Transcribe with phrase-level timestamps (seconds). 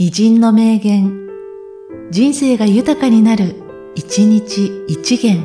[0.00, 1.26] 偉人の名言、
[2.12, 3.56] 人生が豊かになる、
[3.96, 5.42] 一日一元。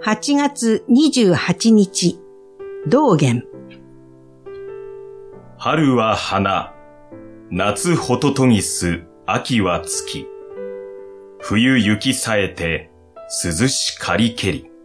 [0.00, 2.20] 8月28日、
[2.86, 3.42] 道元。
[5.56, 6.72] 春は花、
[7.50, 10.28] 夏ホトトギス、秋は月。
[11.40, 12.92] 冬雪さえて、
[13.44, 14.77] 涼しかりけり。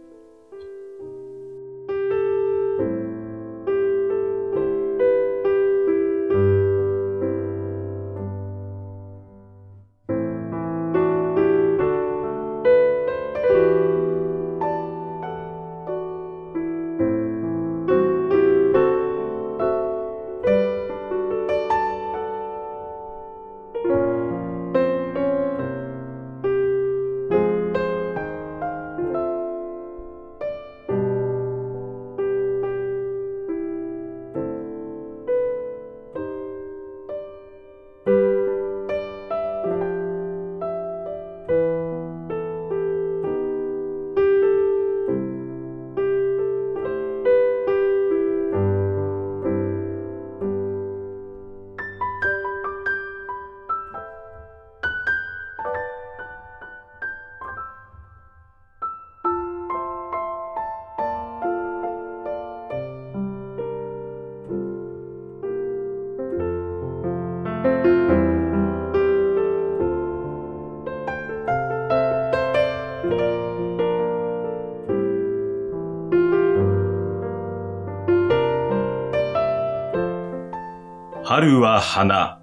[81.26, 82.38] 春は花、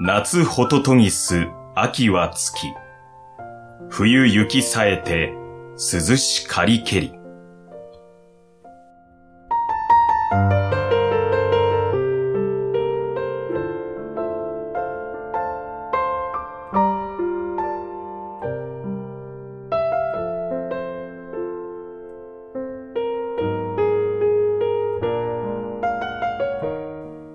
[0.00, 2.72] 夏ホトトギス、秋は月。
[3.90, 5.34] 冬雪さえて、
[5.74, 7.17] 涼しかりけり。